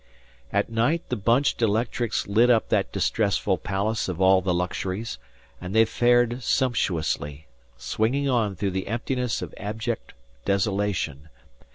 At 0.51 0.71
night 0.71 1.07
the 1.09 1.15
bunched 1.15 1.61
electrics 1.61 2.25
lit 2.25 2.49
up 2.49 2.69
that 2.69 2.91
distressful 2.91 3.59
palace 3.59 4.09
of 4.09 4.19
all 4.19 4.41
the 4.41 4.51
luxuries, 4.51 5.19
and 5.61 5.75
they 5.75 5.85
fared 5.85 6.41
sumptuously, 6.41 7.45
swinging 7.77 8.27
on 8.27 8.55
through 8.55 8.71
the 8.71 8.87
emptiness 8.87 9.43
of 9.43 9.53
abject 9.57 10.13
desolation. 10.43 11.29